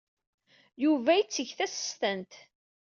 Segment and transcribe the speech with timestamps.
[0.83, 2.31] Yuba yella yetteg tasestant.